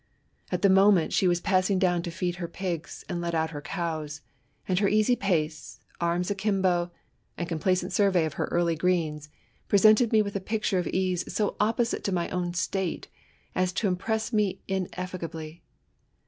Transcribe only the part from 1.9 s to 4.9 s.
to feed her pigs, and Let out her cows; and her